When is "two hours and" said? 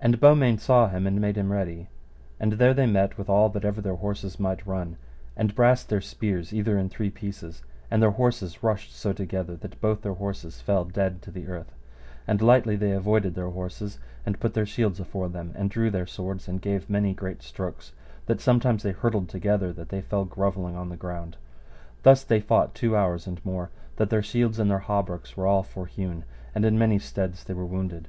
22.74-23.38